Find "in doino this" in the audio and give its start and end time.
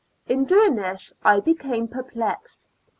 0.25-1.13